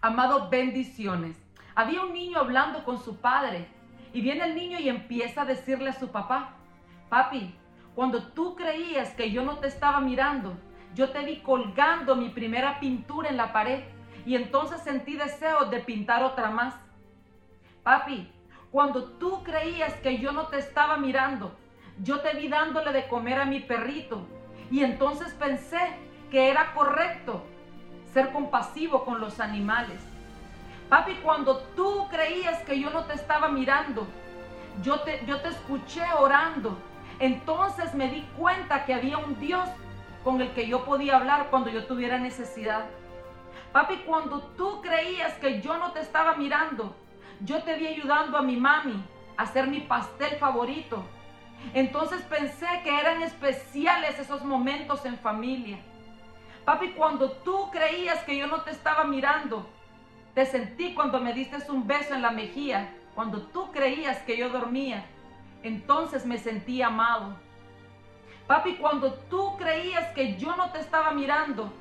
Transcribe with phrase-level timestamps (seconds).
[0.00, 1.36] Amado, bendiciones.
[1.74, 3.66] Había un niño hablando con su padre
[4.12, 6.54] y viene el niño y empieza a decirle a su papá,
[7.08, 7.52] papi,
[7.96, 10.56] cuando tú creías que yo no te estaba mirando,
[10.94, 13.82] yo te vi colgando mi primera pintura en la pared
[14.24, 16.76] y entonces sentí deseo de pintar otra más.
[17.82, 18.30] Papi,
[18.70, 21.56] cuando tú creías que yo no te estaba mirando,
[22.04, 24.24] yo te vi dándole de comer a mi perrito
[24.70, 25.80] y entonces pensé
[26.30, 27.42] que era correcto
[28.12, 30.00] ser compasivo con los animales.
[30.88, 34.06] Papi, cuando tú creías que yo no te estaba mirando,
[34.82, 36.78] yo te, yo te escuché orando.
[37.18, 39.68] Entonces me di cuenta que había un Dios
[40.24, 42.86] con el que yo podía hablar cuando yo tuviera necesidad.
[43.72, 46.94] Papi, cuando tú creías que yo no te estaba mirando,
[47.40, 49.02] yo te vi ayudando a mi mami
[49.36, 51.04] a hacer mi pastel favorito.
[51.74, 55.78] Entonces pensé que eran especiales esos momentos en familia.
[56.68, 59.66] Papi, cuando tú creías que yo no te estaba mirando,
[60.34, 64.50] te sentí cuando me diste un beso en la mejilla, cuando tú creías que yo
[64.50, 65.06] dormía,
[65.62, 67.34] entonces me sentí amado.
[68.46, 71.72] Papi, cuando tú creías que yo no te estaba mirando,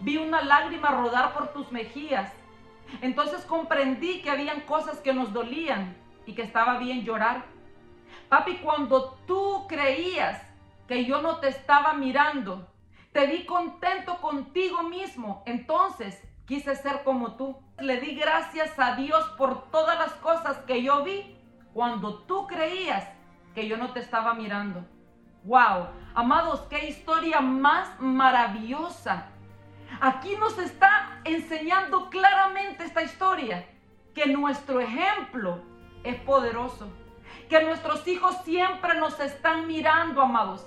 [0.00, 2.32] vi una lágrima rodar por tus mejillas.
[3.00, 5.94] Entonces comprendí que habían cosas que nos dolían
[6.26, 7.44] y que estaba bien llorar.
[8.28, 10.42] Papi, cuando tú creías
[10.88, 12.71] que yo no te estaba mirando,
[13.12, 17.56] te vi contento contigo mismo, entonces quise ser como tú.
[17.78, 21.36] Le di gracias a Dios por todas las cosas que yo vi
[21.74, 23.06] cuando tú creías
[23.54, 24.84] que yo no te estaba mirando.
[25.44, 29.28] Wow, amados, qué historia más maravillosa.
[30.00, 33.68] Aquí nos está enseñando claramente esta historia
[34.14, 35.60] que nuestro ejemplo
[36.02, 36.88] es poderoso,
[37.48, 40.66] que nuestros hijos siempre nos están mirando, amados.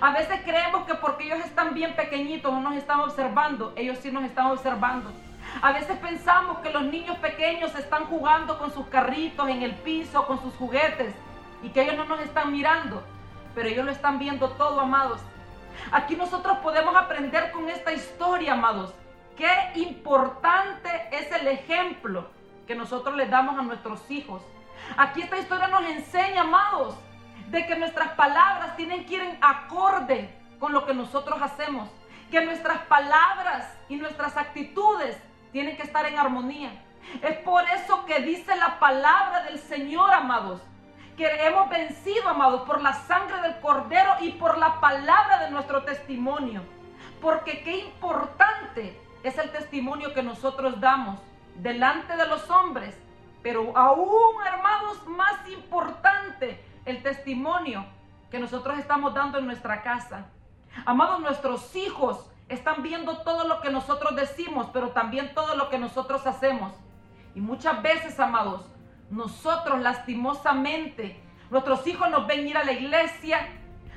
[0.00, 4.10] A veces creemos que porque ellos están bien pequeñitos no nos están observando, ellos sí
[4.10, 5.12] nos están observando.
[5.60, 10.26] A veces pensamos que los niños pequeños están jugando con sus carritos en el piso,
[10.26, 11.14] con sus juguetes,
[11.62, 13.02] y que ellos no nos están mirando,
[13.54, 15.20] pero ellos lo están viendo todo, amados.
[15.90, 18.94] Aquí nosotros podemos aprender con esta historia, amados,
[19.36, 22.28] qué importante es el ejemplo
[22.66, 24.42] que nosotros les damos a nuestros hijos.
[24.96, 26.96] Aquí esta historia nos enseña, amados,
[27.52, 31.86] de que nuestras palabras tienen que ir en acorde con lo que nosotros hacemos,
[32.30, 35.18] que nuestras palabras y nuestras actitudes
[35.52, 36.72] tienen que estar en armonía.
[37.20, 40.62] Es por eso que dice la palabra del Señor, amados,
[41.18, 45.82] que hemos vencido, amados, por la sangre del Cordero y por la palabra de nuestro
[45.82, 46.62] testimonio.
[47.20, 51.20] Porque qué importante es el testimonio que nosotros damos
[51.56, 52.96] delante de los hombres,
[53.42, 57.84] pero aún, hermanos, más importante el testimonio
[58.30, 60.26] que nosotros estamos dando en nuestra casa.
[60.86, 65.78] Amados, nuestros hijos están viendo todo lo que nosotros decimos, pero también todo lo que
[65.78, 66.72] nosotros hacemos.
[67.34, 68.66] Y muchas veces, amados,
[69.10, 73.48] nosotros lastimosamente, nuestros hijos nos ven ir a la iglesia,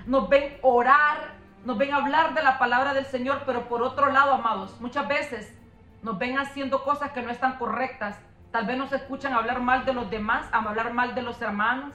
[0.05, 4.33] nos ven orar, nos ven hablar de la palabra del Señor, pero por otro lado,
[4.33, 5.57] amados, muchas veces
[6.03, 8.19] nos ven haciendo cosas que no están correctas.
[8.51, 11.93] Tal vez nos escuchan hablar mal de los demás, hablar mal de los hermanos,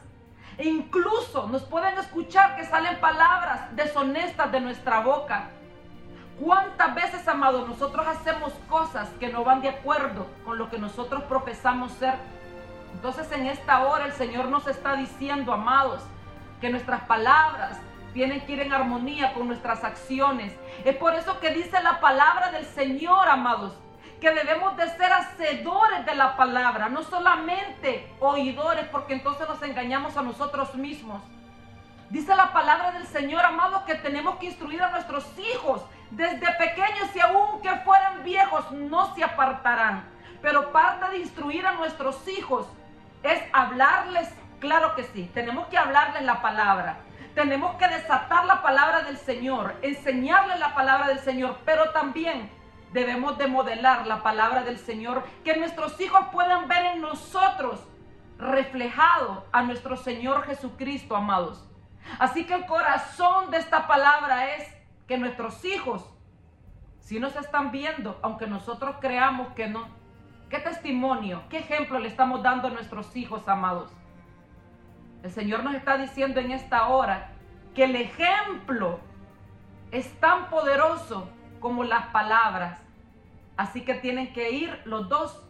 [0.59, 5.51] e incluso nos pueden escuchar que salen palabras deshonestas de nuestra boca.
[6.41, 11.23] ¿Cuántas veces, amados, nosotros hacemos cosas que no van de acuerdo con lo que nosotros
[11.25, 12.15] profesamos ser?
[12.95, 16.03] Entonces en esta hora el Señor nos está diciendo, amados,
[16.61, 17.79] que nuestras palabras
[18.13, 20.53] tienen que ir en armonía con nuestras acciones.
[20.85, 23.79] Es por eso que dice la palabra del Señor, amados,
[24.21, 30.17] que debemos de ser hacedores de la palabra, no solamente oidores, porque entonces nos engañamos
[30.17, 31.23] a nosotros mismos.
[32.11, 37.15] Dice la palabra del Señor, amado, que tenemos que instruir a nuestros hijos desde pequeños
[37.15, 40.05] y aún que fueran viejos, no se apartarán.
[40.43, 42.67] Pero parte de instruir a nuestros hijos
[43.23, 44.29] es hablarles,
[44.59, 46.97] claro que sí, tenemos que hablarles la palabra.
[47.35, 52.51] Tenemos que desatar la palabra del Señor, enseñarles la palabra del Señor, pero también
[52.93, 57.87] debemos de modelar la palabra del Señor, que nuestros hijos puedan ver en nosotros
[58.39, 61.69] reflejado a nuestro Señor Jesucristo, amados.
[62.19, 64.69] Así que el corazón de esta palabra es
[65.07, 66.05] que nuestros hijos,
[67.01, 69.89] si nos están viendo, aunque nosotros creamos que no,
[70.49, 73.93] ¿qué testimonio, qué ejemplo le estamos dando a nuestros hijos, amados?
[75.23, 77.33] El Señor nos está diciendo en esta hora
[77.75, 79.01] que el ejemplo
[79.91, 81.29] es tan poderoso
[81.61, 82.81] como las palabras.
[83.57, 85.43] Así que tienen que ir los dos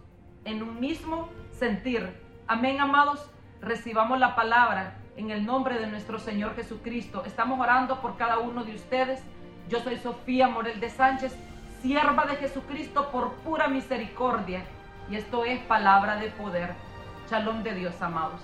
[0.44, 2.12] en un mismo sentir.
[2.46, 3.30] Amén, amados.
[3.60, 7.24] Recibamos la palabra en el nombre de nuestro Señor Jesucristo.
[7.24, 9.22] Estamos orando por cada uno de ustedes.
[9.68, 11.36] Yo soy Sofía Morel de Sánchez,
[11.80, 14.64] sierva de Jesucristo por pura misericordia.
[15.10, 16.74] Y esto es palabra de poder.
[17.30, 18.40] Shalom de Dios, amados.